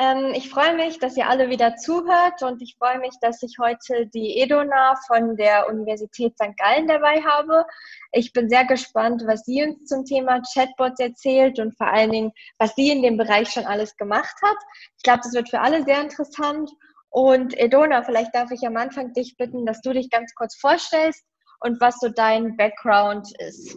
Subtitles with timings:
[0.00, 3.56] Ähm, ich freue mich, dass ihr alle wieder zuhört und ich freue mich, dass ich
[3.58, 6.56] heute die Edona von der Universität St.
[6.56, 7.64] Gallen dabei habe.
[8.12, 12.32] Ich bin sehr gespannt, was sie uns zum Thema Chatbots erzählt und vor allen Dingen,
[12.58, 14.56] was sie in dem Bereich schon alles gemacht hat.
[14.96, 16.70] Ich glaube, das wird für alle sehr interessant.
[17.10, 21.24] Und Edona, vielleicht darf ich am Anfang dich bitten, dass du dich ganz kurz vorstellst
[21.60, 23.76] und was so dein Background ist.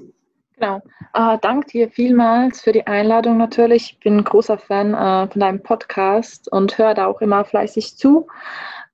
[0.61, 0.79] Genau.
[1.15, 3.93] Äh, danke dir vielmals für die Einladung natürlich.
[3.93, 7.97] Ich bin ein großer Fan äh, von deinem Podcast und höre da auch immer fleißig
[7.97, 8.27] zu.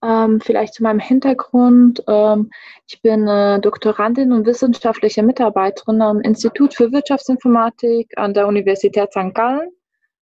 [0.02, 2.02] Ähm, vielleicht zu meinem Hintergrund.
[2.08, 2.52] Ähm,
[2.88, 9.34] ich bin äh, Doktorandin und wissenschaftliche Mitarbeiterin am Institut für Wirtschaftsinformatik an der Universität St.
[9.34, 9.70] Gallen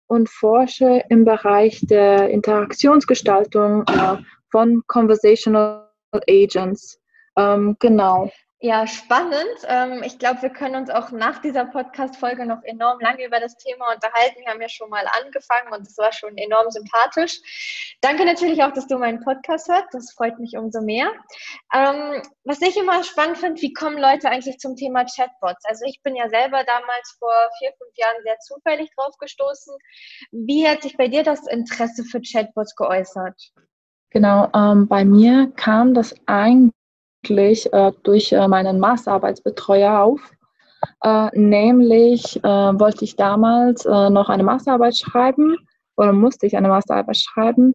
[0.08, 4.16] und forsche im Bereich der Interaktionsgestaltung äh,
[4.50, 5.88] von Conversational
[6.28, 6.98] Agents.
[7.36, 8.30] Ähm, genau.
[8.62, 9.56] Ja, spannend.
[9.68, 13.56] Ähm, ich glaube, wir können uns auch nach dieser Podcast-Folge noch enorm lange über das
[13.56, 14.40] Thema unterhalten.
[14.40, 17.40] Wir haben ja schon mal angefangen und es war schon enorm sympathisch.
[18.02, 19.88] Danke natürlich auch, dass du meinen Podcast hörst.
[19.92, 21.10] Das freut mich umso mehr.
[21.74, 25.64] Ähm, was ich immer spannend finde, wie kommen Leute eigentlich zum Thema Chatbots?
[25.64, 29.74] Also ich bin ja selber damals vor vier, fünf Jahren sehr zufällig drauf gestoßen.
[30.32, 33.40] Wie hat sich bei dir das Interesse für Chatbots geäußert?
[34.10, 36.74] Genau, ähm, bei mir kam das eigentlich
[37.28, 40.20] äh, durch äh, meinen Masterarbeitsbetreuer auf.
[41.04, 45.56] Äh, nämlich äh, wollte ich damals äh, noch eine Masterarbeit schreiben
[45.96, 47.74] oder musste ich eine Masterarbeit schreiben.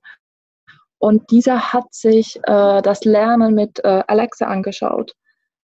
[0.98, 5.14] Und dieser hat sich äh, das Lernen mit Alexa angeschaut.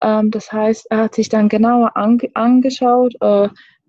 [0.02, 3.14] Ähm, das heißt, er hat sich dann genauer an angeschaut,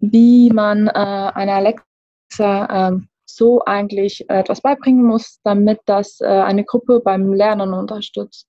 [0.01, 7.33] wie man eine Alexa ähm, so eigentlich etwas beibringen muss, damit das eine Gruppe beim
[7.33, 8.48] Lernen unterstützt.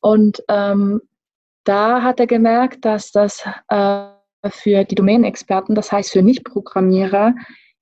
[0.00, 1.00] Und ähm,
[1.64, 4.06] da hat er gemerkt, dass das äh,
[4.48, 7.34] für die Domänenexperten, das heißt für Nicht-Programmierer,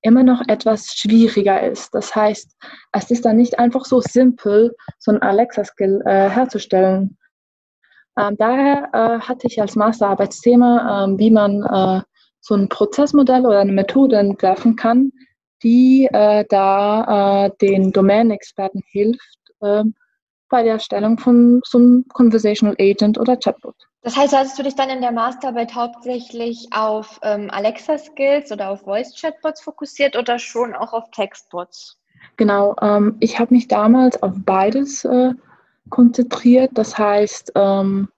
[0.03, 1.95] immer noch etwas schwieriger ist.
[1.95, 2.57] Das heißt,
[2.93, 7.19] es ist dann nicht einfach so simpel, so ein Alexa-Skill äh, herzustellen.
[8.17, 12.03] Ähm, daher äh, hatte ich als Masterarbeitsthema, ähm, wie man äh,
[12.41, 15.12] so ein Prozessmodell oder eine Methode entwerfen kann,
[15.62, 19.95] die äh, da äh, den Domänenexperten hilft, ähm,
[20.48, 23.75] bei der Erstellung von so einem Conversational Agent oder Chatbot.
[24.03, 28.82] Das heißt, hast du dich dann in der Masterarbeit hauptsächlich auf ähm, Alexa-Skills oder auf
[28.82, 31.98] Voice-Chatbots fokussiert oder schon auch auf Textbots?
[32.36, 35.32] Genau, ähm, ich habe mich damals auf beides äh,
[35.91, 36.70] konzentriert.
[36.75, 38.09] Das heißt, ähm,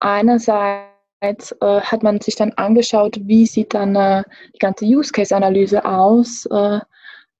[0.00, 4.22] einerseits äh, hat man sich dann angeschaut, wie sieht dann äh,
[4.54, 6.80] die ganze Use-Case-Analyse aus, äh,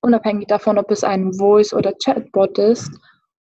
[0.03, 2.93] unabhängig davon, ob es ein Voice- oder Chatbot ist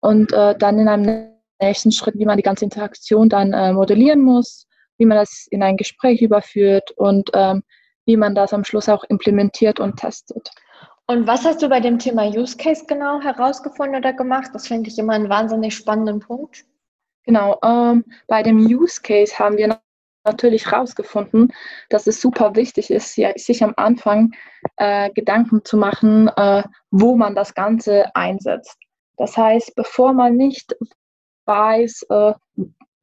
[0.01, 1.29] und äh, dann in einem
[1.61, 5.63] nächsten Schritt, wie man die ganze Interaktion dann äh, modellieren muss, wie man das in
[5.63, 7.63] ein Gespräch überführt und ähm,
[8.05, 10.49] wie man das am Schluss auch implementiert und testet.
[11.07, 14.51] Und was hast du bei dem Thema Use Case genau herausgefunden oder gemacht?
[14.53, 16.65] Das finde ich immer einen wahnsinnig spannenden Punkt.
[17.25, 19.79] Genau, ähm, bei dem Use Case haben wir
[20.25, 21.53] natürlich herausgefunden,
[21.89, 24.31] dass es super wichtig ist, sich am Anfang
[24.75, 28.77] äh, Gedanken zu machen, äh, wo man das Ganze einsetzt.
[29.17, 30.75] Das heißt, bevor man nicht
[31.45, 32.33] weiß, äh,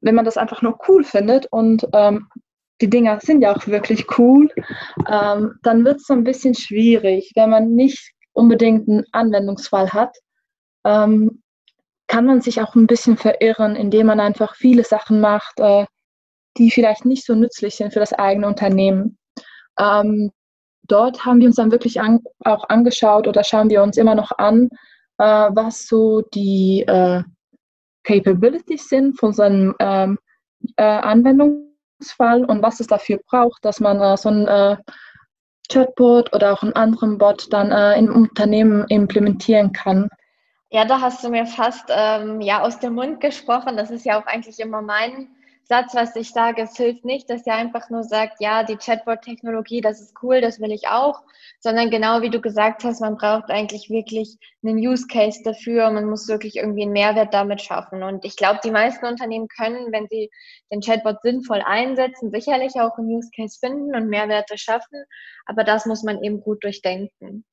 [0.01, 2.29] wenn man das einfach nur cool findet und ähm,
[2.81, 4.49] die Dinger sind ja auch wirklich cool,
[5.09, 10.17] ähm, dann wird es so ein bisschen schwierig, wenn man nicht unbedingt einen Anwendungsfall hat.
[10.85, 11.43] Ähm,
[12.07, 15.87] kann man sich auch ein bisschen verirren, indem man einfach viele Sachen macht, äh,
[16.59, 19.19] die vielleicht nicht so nützlich sind für das eigene Unternehmen.
[19.79, 20.31] Ähm,
[20.83, 24.33] dort haben wir uns dann wirklich an, auch angeschaut oder schauen wir uns immer noch
[24.33, 24.69] an,
[25.17, 27.23] was so die äh,
[28.05, 30.19] Capabilities sind von so einem ähm,
[30.77, 34.77] äh, Anwendungsfall und was es dafür braucht, dass man äh, so ein äh,
[35.71, 40.11] Chatbot oder auch einen anderen Bot dann äh, im Unternehmen implementieren kann.
[40.71, 43.77] Ja, da hast du mir fast ähm, ja aus dem Mund gesprochen.
[43.77, 45.29] Das ist ja auch eigentlich immer mein
[45.67, 49.81] Satz, was ich sage, es hilft nicht, dass ihr einfach nur sagt, ja, die Chatbot-Technologie,
[49.81, 51.23] das ist cool, das will ich auch,
[51.61, 56.05] sondern genau wie du gesagt hast, man braucht eigentlich wirklich einen Use Case dafür, man
[56.05, 58.03] muss wirklich irgendwie einen Mehrwert damit schaffen.
[58.03, 60.31] Und ich glaube, die meisten Unternehmen können, wenn sie
[60.71, 65.05] den Chatbot sinnvoll einsetzen, sicherlich auch einen Use Case finden und Mehrwerte schaffen,
[65.47, 67.45] aber das muss man eben gut durchdenken.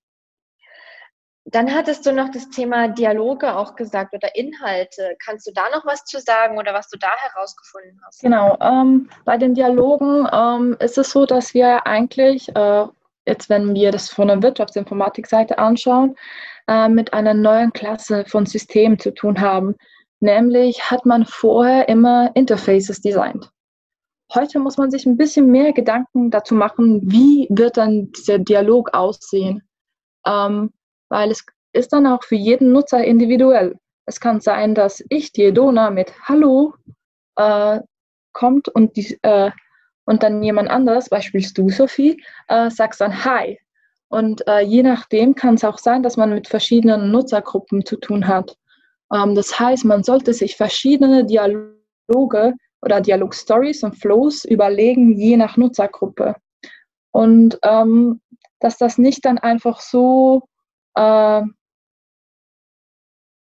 [1.46, 5.16] Dann hattest du noch das Thema Dialoge auch gesagt oder Inhalte.
[5.24, 8.22] Kannst du da noch was zu sagen oder was du da herausgefunden hast?
[8.22, 12.86] Genau, ähm, bei den Dialogen ähm, ist es so, dass wir eigentlich, äh,
[13.26, 16.16] jetzt wenn wir das von der Wirtschaftsinformatikseite anschauen,
[16.68, 19.76] äh, mit einer neuen Klasse von Systemen zu tun haben.
[20.20, 23.50] Nämlich hat man vorher immer Interfaces designt.
[24.34, 28.94] Heute muss man sich ein bisschen mehr Gedanken dazu machen, wie wird dann dieser Dialog
[28.94, 29.68] aussehen.
[30.26, 30.72] Ähm,
[31.12, 33.76] weil es ist dann auch für jeden Nutzer individuell.
[34.06, 36.74] Es kann sein, dass ich, die Edona, mit Hallo
[37.36, 37.80] äh,
[38.32, 39.52] kommt und, die, äh,
[40.06, 43.60] und dann jemand anderes, beispielsweise du, Sophie, äh, sagst dann Hi.
[44.08, 48.28] Und äh, je nachdem kann es auch sein, dass man mit verschiedenen Nutzergruppen zu tun
[48.28, 48.56] hat.
[49.14, 55.58] Ähm, das heißt, man sollte sich verschiedene Dialoge oder Dialogstories und Flows überlegen, je nach
[55.58, 56.36] Nutzergruppe.
[57.12, 58.22] Und ähm,
[58.62, 60.44] dass das nicht dann einfach so
[60.96, 61.42] äh,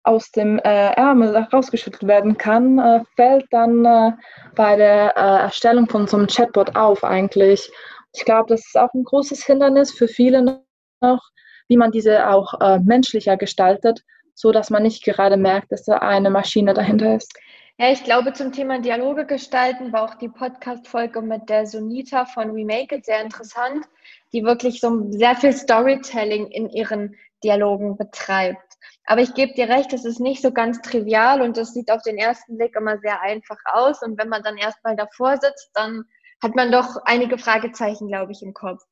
[0.05, 4.13] aus dem äh, Ärmel rausgeschüttelt werden kann, äh, fällt dann äh,
[4.55, 7.71] bei der Erstellung von so einem Chatbot auf eigentlich.
[8.13, 10.63] Ich glaube, das ist auch ein großes Hindernis für viele
[11.01, 11.23] noch,
[11.69, 12.55] wie man diese auch
[12.85, 14.05] menschlicher gestaltet,
[14.35, 17.33] so dass man nicht gerade merkt, dass da eine Maschine dahinter ist.
[17.77, 22.51] Ja, ich glaube, zum Thema Dialoge gestalten war auch die Podcast-Folge mit der Sonita von
[22.51, 23.85] Remake It sehr interessant,
[24.33, 28.75] die wirklich so sehr viel Storytelling in ihren Dialogen betreibt.
[29.07, 32.03] Aber ich gebe dir recht, es ist nicht so ganz trivial und es sieht auf
[32.03, 34.03] den ersten Blick immer sehr einfach aus.
[34.03, 36.05] Und wenn man dann erstmal davor sitzt, dann
[36.43, 38.83] hat man doch einige Fragezeichen, glaube ich, im Kopf.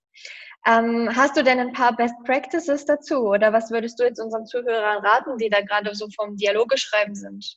[0.67, 4.47] Ähm, hast du denn ein paar Best Practices dazu oder was würdest du jetzt unseren
[4.47, 7.57] Zuhörern raten, die da gerade so vom Dialoge schreiben sind?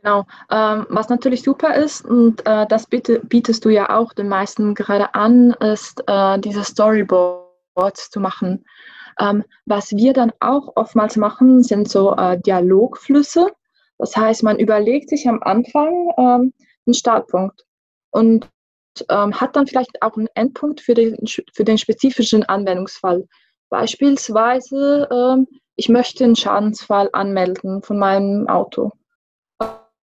[0.00, 4.28] Genau, ähm, was natürlich super ist, und äh, das biete, bietest du ja auch den
[4.28, 8.64] meisten gerade an, ist äh, diese Storyboards zu machen.
[9.20, 13.52] Ähm, was wir dann auch oftmals machen, sind so äh, Dialogflüsse.
[13.98, 16.52] Das heißt, man überlegt sich am Anfang ähm,
[16.86, 17.64] einen Startpunkt
[18.10, 18.48] und
[19.08, 23.26] ähm, hat dann vielleicht auch einen Endpunkt für den, für den spezifischen Anwendungsfall.
[23.70, 28.92] Beispielsweise, ähm, ich möchte einen Schadensfall anmelden von meinem Auto.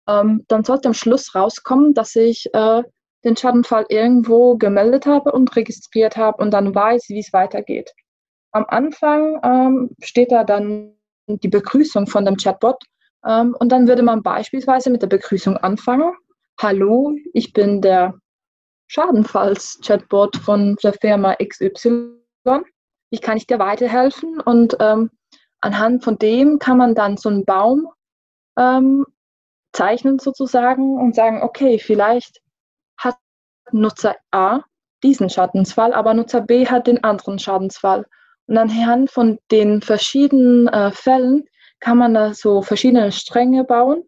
[0.07, 2.83] Ähm, dann sollte am Schluss rauskommen, dass ich äh,
[3.25, 7.93] den Schadenfall irgendwo gemeldet habe und registriert habe und dann weiß, wie es weitergeht.
[8.53, 10.95] Am Anfang ähm, steht da dann
[11.29, 12.83] die Begrüßung von dem Chatbot
[13.27, 16.15] ähm, und dann würde man beispielsweise mit der Begrüßung anfangen.
[16.61, 18.15] Hallo, ich bin der
[18.89, 22.17] Schadenfalls-Chatbot von der Firma XY.
[23.11, 24.41] Wie kann ich dir weiterhelfen?
[24.41, 25.11] Und ähm,
[25.61, 27.89] anhand von dem kann man dann so einen Baum
[28.59, 29.05] ähm,
[29.73, 32.41] zeichnen sozusagen und sagen, okay, vielleicht
[32.97, 33.17] hat
[33.71, 34.63] Nutzer A
[35.03, 38.07] diesen Schadensfall, aber Nutzer B hat den anderen Schadensfall.
[38.49, 41.45] Und anhand von den verschiedenen äh, Fällen
[41.81, 44.03] kann man da so verschiedene Stränge bauen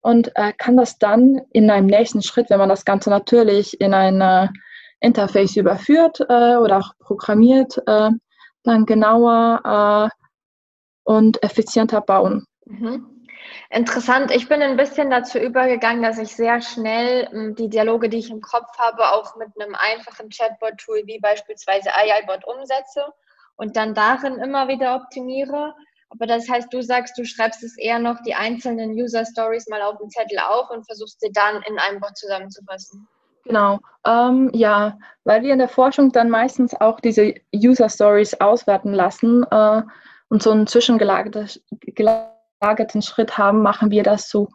[0.00, 3.92] und äh, kann das dann in einem nächsten Schritt, wenn man das Ganze natürlich in
[3.92, 4.48] ein äh,
[5.00, 8.10] Interface überführt äh, oder auch programmiert, äh,
[8.62, 10.24] dann genauer äh,
[11.04, 12.46] und effizienter bauen.
[12.64, 13.10] Mhm.
[13.68, 14.30] Interessant.
[14.30, 18.30] Ich bin ein bisschen dazu übergegangen, dass ich sehr schnell hm, die Dialoge, die ich
[18.30, 23.12] im Kopf habe, auch mit einem einfachen Chatbot-Tool wie beispielsweise AIBot umsetze
[23.56, 25.74] und dann darin immer wieder optimiere.
[26.10, 29.82] Aber das heißt, du sagst, du schreibst es eher noch die einzelnen User Stories mal
[29.82, 33.08] auf den Zettel auf und versuchst sie dann in einem Bot zusammenzufassen.
[33.44, 38.94] Genau, ähm, ja, weil wir in der Forschung dann meistens auch diese User Stories auswerten
[38.94, 39.82] lassen äh,
[40.28, 44.48] und so ein zwischengelagertes gelagerten Schritt haben, machen wir das so.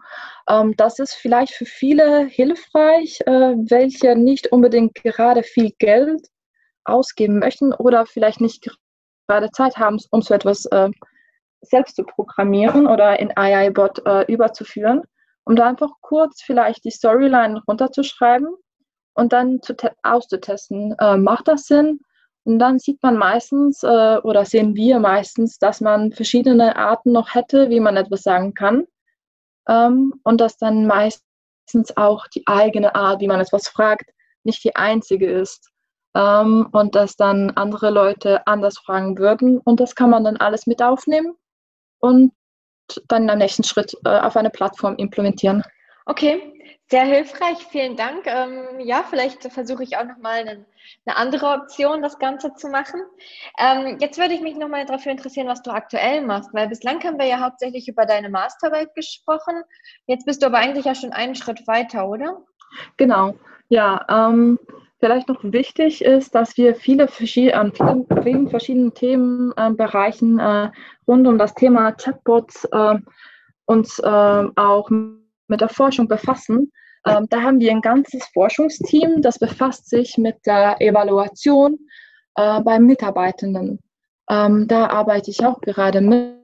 [0.50, 6.28] Ähm, das ist vielleicht für viele hilfreich, äh, welche nicht unbedingt gerade viel Geld
[6.84, 8.72] ausgeben möchten oder vielleicht nicht
[9.30, 10.90] gerade Zeit haben, um so etwas äh,
[11.62, 15.04] selbst zu programmieren oder in AI-Bot äh, überzuführen,
[15.46, 18.48] um da einfach kurz vielleicht die Storyline runterzuschreiben
[19.14, 22.00] und dann zu auszutesten, äh, macht das Sinn?
[22.46, 27.36] Und dann sieht man meistens äh, oder sehen wir meistens, dass man verschiedene Arten noch
[27.36, 28.88] hätte, wie man etwas sagen kann.
[29.68, 34.10] Ähm, und dass dann meistens auch die eigene Art, wie man etwas fragt,
[34.44, 35.70] nicht die einzige ist.
[36.16, 39.60] Ähm, und dass dann andere Leute anders fragen würden.
[39.60, 41.36] Und das kann man dann alles mit aufnehmen
[42.00, 42.34] und
[43.08, 45.64] dann im nächsten Schritt äh, auf eine Plattform implementieren.
[46.06, 48.26] Okay, sehr hilfreich, vielen Dank.
[48.26, 50.66] Ähm, ja, vielleicht versuche ich auch nochmal eine,
[51.06, 53.00] eine andere Option, das Ganze zu machen.
[53.60, 57.20] Ähm, jetzt würde ich mich nochmal dafür interessieren, was du aktuell machst, weil bislang haben
[57.20, 59.62] wir ja hauptsächlich über deine Masterarbeit gesprochen.
[60.08, 62.42] Jetzt bist du aber eigentlich ja schon einen Schritt weiter, oder?
[62.98, 63.36] Genau,
[63.68, 64.04] ja.
[64.10, 64.58] Ähm,
[65.00, 67.08] vielleicht noch wichtig ist, dass wir viele
[67.54, 70.70] an vielen, vielen verschiedenen Themenbereichen äh,
[71.08, 72.96] rund um das Thema Chatbots äh,
[73.66, 76.72] uns äh, auch mit der Forschung befassen.
[77.06, 81.78] Ähm, da haben wir ein ganzes Forschungsteam, das befasst sich mit der Evaluation
[82.36, 83.80] äh, bei Mitarbeitenden.
[84.30, 86.36] Ähm, da arbeite ich auch gerade mit.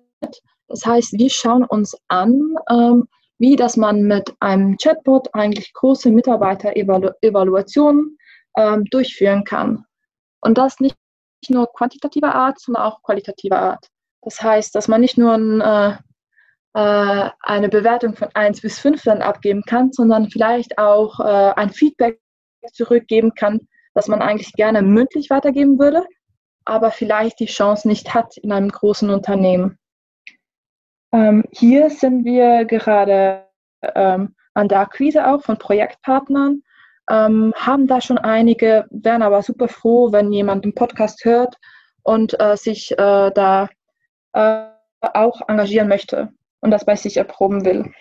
[0.67, 3.07] Das heißt, wir schauen uns an, ähm,
[3.38, 8.17] wie dass man mit einem Chatbot eigentlich große Mitarbeiterevaluationen
[8.57, 9.85] ähm, durchführen kann.
[10.41, 10.97] Und das nicht
[11.50, 13.88] nur quantitativer Art, sondern auch qualitativer Art.
[14.21, 15.97] Das heißt, dass man nicht nur ein, äh,
[16.74, 21.69] äh, eine Bewertung von 1 bis 5 dann abgeben kann, sondern vielleicht auch äh, ein
[21.69, 22.19] Feedback
[22.74, 26.05] zurückgeben kann, das man eigentlich gerne mündlich weitergeben würde,
[26.65, 29.77] aber vielleicht die Chance nicht hat in einem großen Unternehmen.
[31.12, 33.45] Ähm, hier sind wir gerade
[33.81, 36.63] ähm, an der Akquise auch von Projektpartnern,
[37.09, 41.55] ähm, haben da schon einige, wären aber super froh, wenn jemand den Podcast hört
[42.03, 43.69] und äh, sich äh, da
[44.33, 44.65] äh,
[45.01, 46.29] auch engagieren möchte
[46.62, 47.91] und das bei sich erproben will.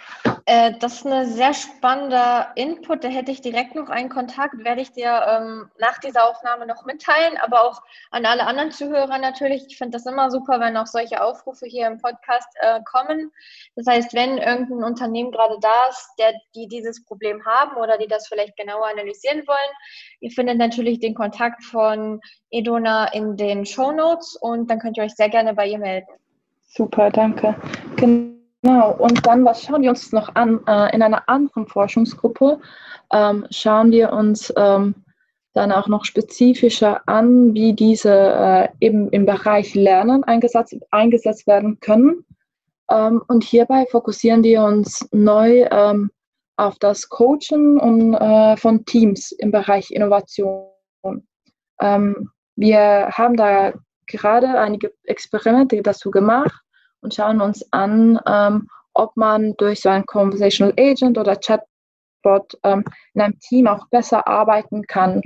[0.47, 3.03] Äh, das ist ein sehr spannender Input.
[3.03, 6.85] Da hätte ich direkt noch einen Kontakt, werde ich dir ähm, nach dieser Aufnahme noch
[6.85, 9.65] mitteilen, aber auch an alle anderen Zuhörer natürlich.
[9.69, 13.33] Ich finde das immer super, wenn auch solche Aufrufe hier im Podcast äh, kommen.
[13.75, 18.09] Das heißt, wenn irgendein Unternehmen gerade da ist, der, die dieses Problem haben oder die
[18.09, 19.59] das vielleicht genauer analysieren wollen,
[20.21, 22.21] ihr findet natürlich den Kontakt von
[22.51, 26.09] Edona in den Show Notes und dann könnt ihr euch sehr gerne bei ihr melden.
[26.67, 27.55] Super, danke.
[27.97, 28.34] Genau.
[28.65, 30.59] Genau, und dann, was schauen wir uns noch an?
[30.67, 32.61] Äh, in einer anderen Forschungsgruppe
[33.13, 34.95] ähm, schauen wir uns ähm,
[35.53, 41.79] dann auch noch spezifischer an, wie diese äh, eben im Bereich Lernen eingesetzt, eingesetzt werden
[41.81, 42.25] können.
[42.91, 45.69] Ähm, und hierbei fokussieren wir uns neu
[46.57, 50.71] auf das Coachen äh, von Teams im Bereich Innovation.
[52.57, 53.75] Wir haben da
[54.07, 56.64] gerade einige Experimente dazu gemacht
[57.05, 62.85] und schauen uns an, ähm, ob man durch so ein Conversational Agent oder Chatbot ähm,
[63.13, 65.21] in einem Team auch besser arbeiten kann,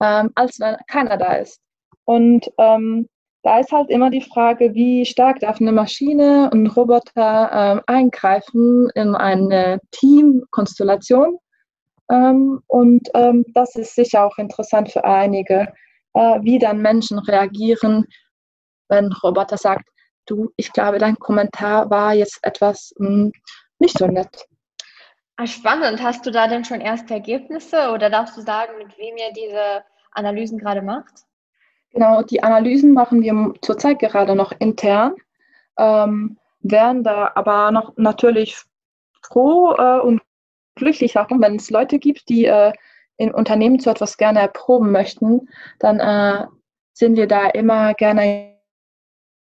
[0.00, 1.60] ähm, als wenn keiner da ist.
[2.04, 3.08] Und ähm,
[3.42, 7.82] da ist halt immer die Frage, wie stark darf eine Maschine und ein Roboter ähm,
[7.86, 11.38] eingreifen in eine Teamkonstellation.
[12.10, 13.08] Ähm, und
[13.54, 15.72] das ist sicher auch interessant für einige,
[16.14, 18.06] äh, wie dann Menschen reagieren,
[18.88, 19.88] wenn ein Roboter sagt,
[20.26, 23.32] du, ich glaube, dein Kommentar war jetzt etwas mh, hm,
[23.78, 24.46] nicht so nett.
[25.36, 26.02] Ah, spannend.
[26.02, 29.84] Hast du da denn schon erste Ergebnisse oder darfst du sagen, mit wem ihr diese
[30.12, 31.12] Analysen gerade macht?
[31.90, 35.14] Genau, die Analysen machen wir zurzeit gerade noch intern,
[35.78, 38.56] ähm, werden da aber noch natürlich
[39.22, 40.22] froh äh, und
[40.74, 42.72] glücklich sagen, wenn es Leute gibt, die äh,
[43.16, 46.46] in Unternehmen zu etwas gerne erproben möchten, dann äh,
[46.92, 48.55] sind wir da immer gerne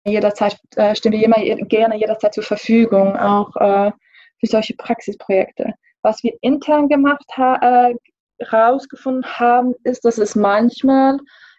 [0.05, 3.91] jederzeit, äh, stehen wir immer, gerne jederzeit zur Verfügung, auch äh,
[4.39, 5.73] für solche Praxisprojekte.
[6.01, 7.95] Was wir intern gemacht haben, äh,
[8.39, 11.17] herausgefunden haben, ist, dass es manchmal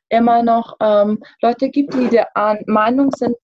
[0.09, 2.29] immer noch ähm, Leute gibt, die der
[2.67, 3.35] Meinung sind,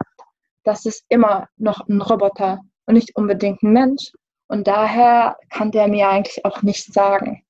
[0.64, 4.12] dass es immer noch ein Roboter und nicht unbedingt ein Mensch.
[4.48, 7.42] Und daher kann der mir eigentlich auch nichts sagen.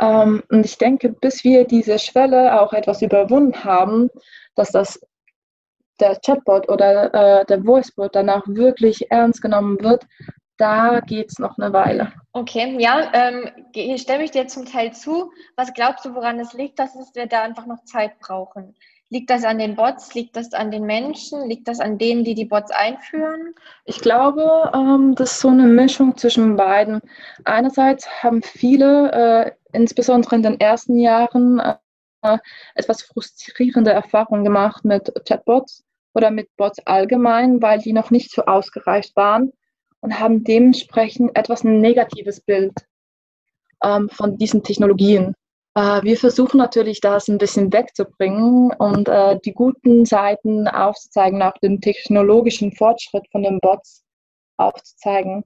[0.00, 4.10] Ähm, und ich denke, bis wir diese Schwelle auch etwas überwunden haben,
[4.54, 5.00] dass das
[6.00, 10.06] der Chatbot oder äh, der Voicebot danach wirklich ernst genommen wird,
[10.58, 12.12] da geht es noch eine Weile.
[12.32, 15.30] Okay, ja, ähm, ich stelle mich dir zum Teil zu.
[15.56, 18.74] Was glaubst du, woran es liegt, dass wir da einfach noch Zeit brauchen?
[19.08, 20.14] Liegt das an den Bots?
[20.14, 21.46] Liegt das an den Menschen?
[21.48, 23.54] Liegt das an denen, die die Bots einführen?
[23.84, 27.00] Ich glaube, ähm, das ist so eine Mischung zwischen beiden.
[27.44, 31.60] Einerseits haben viele, äh, insbesondere in den ersten Jahren,
[32.74, 38.44] etwas frustrierende Erfahrungen gemacht mit Chatbots oder mit Bots allgemein, weil die noch nicht so
[38.44, 39.52] ausgereift waren
[40.00, 42.72] und haben dementsprechend etwas ein negatives Bild
[43.82, 45.34] ähm, von diesen Technologien.
[45.74, 51.58] Äh, wir versuchen natürlich, das ein bisschen wegzubringen und äh, die guten Seiten aufzuzeigen, auch
[51.58, 54.02] den technologischen Fortschritt von den Bots
[54.56, 55.44] aufzuzeigen.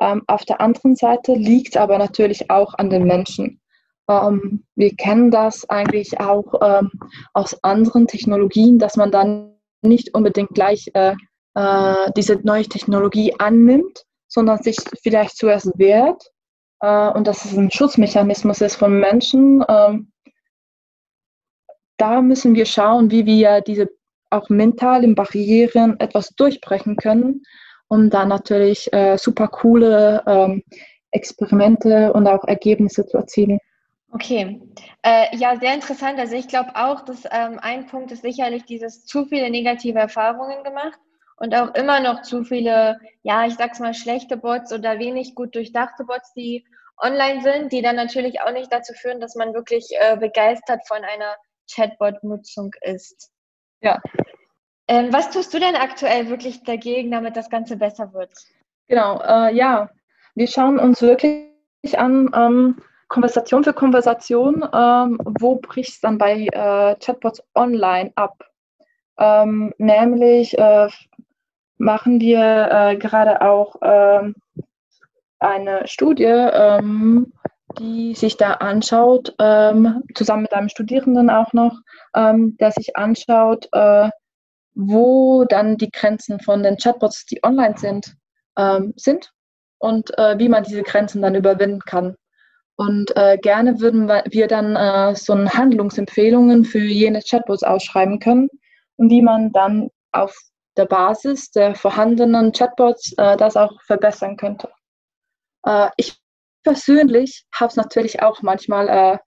[0.00, 3.60] Ähm, auf der anderen Seite liegt aber natürlich auch an den Menschen.
[4.08, 6.90] Ähm, wir kennen das eigentlich auch ähm,
[7.32, 11.14] aus anderen Technologien, dass man dann nicht unbedingt gleich äh,
[11.54, 16.22] äh, diese neue Technologie annimmt, sondern sich vielleicht zuerst wehrt
[16.80, 19.64] äh, und dass es ein Schutzmechanismus ist von Menschen.
[19.68, 20.12] Ähm,
[21.96, 23.88] da müssen wir schauen, wie wir diese
[24.30, 27.42] auch mentalen Barrieren etwas durchbrechen können,
[27.88, 30.64] um da natürlich äh, super coole ähm,
[31.12, 33.60] Experimente und auch Ergebnisse zu erzielen.
[34.14, 34.60] Okay,
[35.02, 36.20] äh, ja, sehr interessant.
[36.20, 40.62] Also ich glaube auch, dass ähm, ein Punkt ist sicherlich dieses zu viele negative Erfahrungen
[40.62, 41.00] gemacht
[41.36, 45.56] und auch immer noch zu viele, ja, ich sag's mal, schlechte Bots oder wenig gut
[45.56, 46.64] durchdachte Bots, die
[46.98, 50.98] online sind, die dann natürlich auch nicht dazu führen, dass man wirklich äh, begeistert von
[50.98, 51.34] einer
[51.68, 53.32] Chatbot-Nutzung ist.
[53.80, 54.00] Ja.
[54.86, 58.32] Ähm, was tust du denn aktuell wirklich dagegen, damit das Ganze besser wird?
[58.86, 59.90] Genau, äh, ja,
[60.36, 61.48] wir schauen uns wirklich
[61.94, 62.80] an, ähm,
[63.14, 68.50] Konversation für Konversation, ähm, wo bricht es dann bei äh, Chatbots online ab?
[69.16, 70.88] Ähm, nämlich äh,
[71.78, 74.34] machen wir äh, gerade auch ähm,
[75.38, 77.32] eine Studie, ähm,
[77.78, 81.78] die sich da anschaut, ähm, zusammen mit einem Studierenden auch noch,
[82.16, 84.08] der sich anschaut, äh,
[84.74, 88.16] wo dann die Grenzen von den Chatbots, die online sind,
[88.94, 89.32] sind
[89.78, 92.16] und äh, wie man diese Grenzen dann überwinden kann.
[92.76, 98.48] Und äh, gerne würden wir dann äh, so Handlungsempfehlungen für jene Chatbots ausschreiben können,
[98.96, 100.36] wie man dann auf
[100.76, 104.70] der Basis der vorhandenen Chatbots äh, das auch verbessern könnte.
[105.64, 106.18] Äh, ich
[106.64, 109.18] persönlich habe es natürlich auch manchmal äh,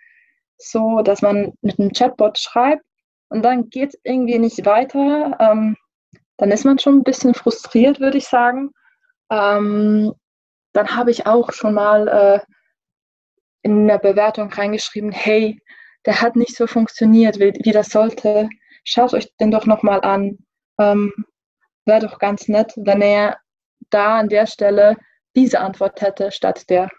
[0.58, 2.84] so, dass man mit einem Chatbot schreibt
[3.30, 5.38] und dann geht es irgendwie nicht weiter.
[5.40, 5.78] Ähm,
[6.38, 8.72] dann ist man schon ein bisschen frustriert, würde ich sagen.
[9.32, 10.14] Ähm,
[10.74, 12.40] dann habe ich auch schon mal äh,
[13.72, 15.62] in der Bewertung reingeschrieben, hey,
[16.06, 18.50] der hat nicht so funktioniert, wie, wie das sollte.
[18.84, 20.38] Schaut euch den doch nochmal an.
[20.80, 21.14] Ähm,
[21.86, 23.38] Wäre doch ganz nett, wenn er
[23.90, 24.98] da an der Stelle
[25.36, 26.90] diese Antwort hätte statt der.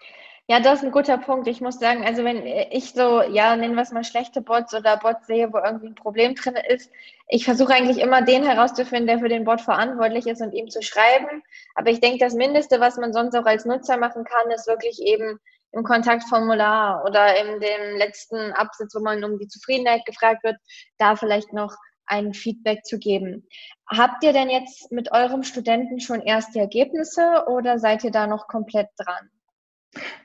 [0.47, 1.47] Ja, das ist ein guter Punkt.
[1.47, 4.97] Ich muss sagen, also wenn ich so, ja, nennen wir es mal schlechte Bots oder
[4.97, 6.91] Bots sehe, wo irgendwie ein Problem drin ist,
[7.27, 10.81] ich versuche eigentlich immer den herauszufinden, der für den Bot verantwortlich ist und ihm zu
[10.81, 11.43] schreiben.
[11.75, 14.99] Aber ich denke, das Mindeste, was man sonst auch als Nutzer machen kann, ist wirklich
[15.03, 15.39] eben
[15.71, 20.57] im Kontaktformular oder in dem letzten Absatz, wo man um die Zufriedenheit gefragt wird,
[20.97, 23.47] da vielleicht noch ein Feedback zu geben.
[23.87, 28.47] Habt ihr denn jetzt mit eurem Studenten schon erste Ergebnisse oder seid ihr da noch
[28.47, 29.29] komplett dran?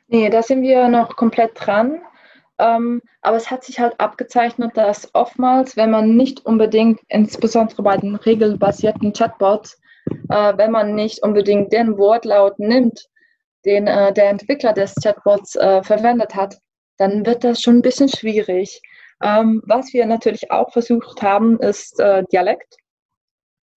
[0.08, 2.00] Nee, da sind wir noch komplett dran.
[2.58, 7.96] Ähm, aber es hat sich halt abgezeichnet, dass oftmals, wenn man nicht unbedingt, insbesondere bei
[7.96, 9.80] den regelbasierten Chatbots,
[10.28, 13.08] äh, wenn man nicht unbedingt den Wortlaut nimmt,
[13.64, 16.56] den äh, der Entwickler des Chatbots äh, verwendet hat,
[16.98, 18.80] dann wird das schon ein bisschen schwierig.
[19.22, 22.76] Ähm, was wir natürlich auch versucht haben, ist äh, Dialekt.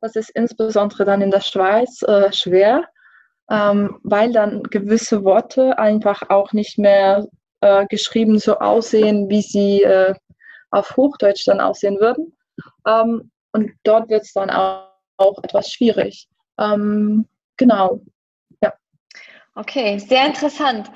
[0.02, 2.84] Das ist insbesondere dann in der Schweiz äh, schwer,
[3.50, 7.28] ähm, weil dann gewisse Worte einfach auch nicht mehr
[7.62, 10.14] äh, geschrieben so aussehen, wie sie äh,
[10.72, 12.38] auf Hochdeutsch dann aussehen würden.
[12.86, 16.28] Ähm, und dort wird es dann auch, auch, etwas schwierig.
[16.60, 18.02] Ähm, genau.
[19.58, 20.92] Okay, sehr interessant.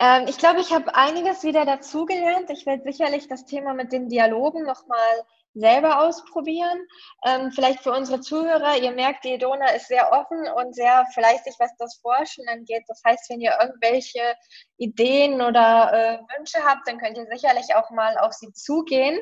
[0.00, 2.50] Ähm, ich glaube, ich habe einiges wieder dazugelernt.
[2.50, 5.22] Ich werde sicherlich das Thema mit den Dialogen nochmal
[5.54, 6.88] selber ausprobieren.
[7.24, 11.54] Ähm, vielleicht für unsere Zuhörer, ihr merkt, die Dona ist sehr offen und sehr fleißig,
[11.60, 12.82] was das Forschen angeht.
[12.88, 14.34] Das heißt, wenn ihr irgendwelche
[14.76, 19.20] Ideen oder äh, Wünsche habt, dann könnt ihr sicherlich auch mal auf sie zugehen.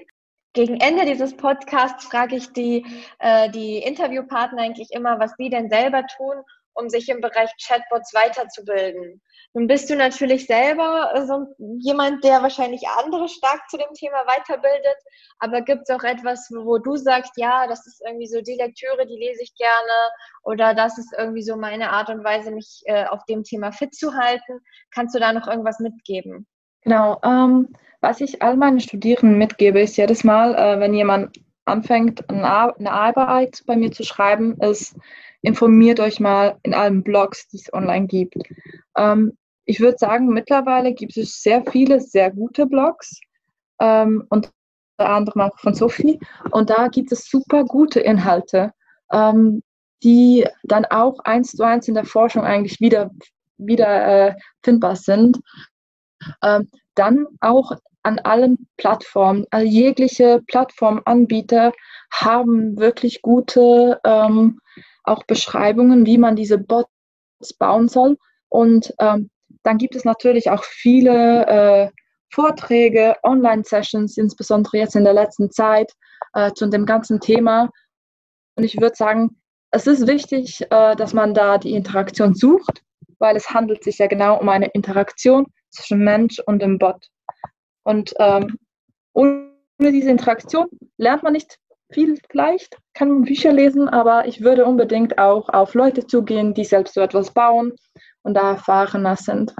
[0.55, 2.87] Gegen Ende dieses Podcasts frage ich die,
[3.18, 6.42] äh, die Interviewpartner eigentlich immer, was sie denn selber tun,
[6.74, 9.20] um sich im Bereich Chatbots weiterzubilden.
[9.54, 11.46] Nun bist du natürlich selber so
[11.78, 14.96] jemand, der wahrscheinlich andere stark zu dem Thema weiterbildet,
[15.38, 19.07] aber gibt es auch etwas, wo du sagst, ja, das ist irgendwie so die Lektüre,
[19.07, 23.07] die lese ich gerne oder das ist irgendwie so meine Art und Weise, mich äh,
[23.07, 24.61] auf dem Thema fit zu halten.
[24.92, 26.46] Kannst du da noch irgendwas mitgeben?
[26.83, 27.18] Genau.
[27.24, 32.90] Ähm, was ich all meinen Studierenden mitgebe, ist jedes Mal, äh, wenn jemand anfängt, eine
[32.90, 34.96] Arbeit bei mir zu schreiben, ist,
[35.42, 38.37] informiert euch mal in allen Blogs, die es online gibt.
[38.96, 43.20] Ähm, ich würde sagen, mittlerweile gibt es sehr viele sehr gute Blogs,
[43.81, 44.51] ähm, unter
[44.96, 46.18] anderem auch von Sophie.
[46.51, 48.72] Und da gibt es super gute Inhalte,
[49.12, 49.62] ähm,
[50.03, 53.11] die dann auch eins zu eins in der Forschung eigentlich wieder,
[53.59, 55.38] wieder äh, findbar sind.
[56.42, 57.72] Ähm, dann auch
[58.03, 61.72] an allen Plattformen, also jegliche Plattformanbieter
[62.11, 64.61] haben wirklich gute ähm,
[65.09, 66.88] auch Beschreibungen, wie man diese Bots
[67.59, 68.16] bauen soll.
[68.49, 69.31] Und ähm,
[69.62, 71.90] dann gibt es natürlich auch viele äh,
[72.31, 75.92] Vorträge, Online-Sessions, insbesondere jetzt in der letzten Zeit
[76.35, 77.71] äh, zu dem ganzen Thema.
[78.57, 79.40] Und ich würde sagen,
[79.71, 82.83] es ist wichtig, äh, dass man da die Interaktion sucht,
[83.18, 87.09] weil es handelt sich ja genau um eine Interaktion zwischen Mensch und dem Bot.
[87.85, 88.59] Und ähm,
[89.12, 89.49] ohne
[89.81, 91.59] diese Interaktion lernt man nicht
[91.90, 96.64] viel vielleicht, kann man Bücher lesen, aber ich würde unbedingt auch auf Leute zugehen, die
[96.64, 97.74] selbst so etwas bauen
[98.22, 99.55] und da erfahrener sind.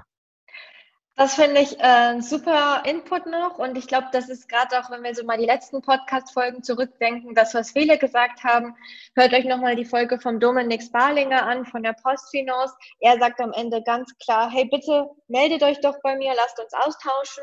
[1.19, 5.03] Das finde ich äh, super Input noch und ich glaube, das ist gerade auch, wenn
[5.03, 8.77] wir so mal die letzten Podcast-Folgen zurückdenken, das, was viele gesagt haben.
[9.17, 12.73] Hört euch nochmal die Folge vom Dominik Sparlinger an von der Postfinance.
[13.01, 16.73] Er sagt am Ende ganz klar, hey, bitte meldet euch doch bei mir, lasst uns
[16.73, 17.43] austauschen.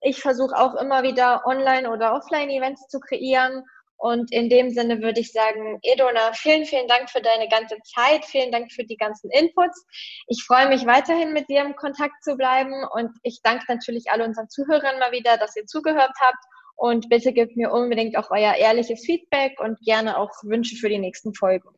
[0.00, 3.62] Ich versuche auch immer wieder Online- oder Offline-Events zu kreieren
[4.02, 8.24] und in dem Sinne würde ich sagen, Edona, vielen, vielen Dank für deine ganze Zeit.
[8.24, 9.86] Vielen Dank für die ganzen Inputs.
[10.26, 14.24] Ich freue mich weiterhin mit dir im Kontakt zu bleiben und ich danke natürlich alle
[14.24, 16.44] unseren Zuhörern mal wieder, dass ihr zugehört habt.
[16.74, 20.98] Und bitte gebt mir unbedingt auch euer ehrliches Feedback und gerne auch Wünsche für die
[20.98, 21.68] nächsten Folgen.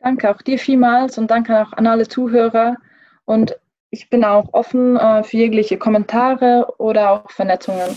[0.00, 2.76] Danke auch dir vielmals und danke auch an alle Zuhörer.
[3.26, 3.60] Und
[3.90, 7.94] ich bin auch offen äh, für jegliche Kommentare oder auch Vernetzungen.